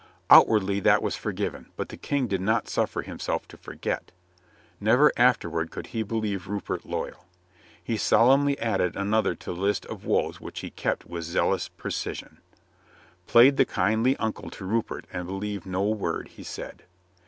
[0.31, 4.11] Outwardly that was forgiven, but the King did not suffer himself to forget.
[4.79, 7.25] Never afterward could he believe Rupert loyal.
[7.83, 11.67] He sol emnly added another to the list of woes which he kept with zealous
[11.69, 12.39] precision:
[13.27, 16.85] played the kindly uncle to Rupert and believed no word he said.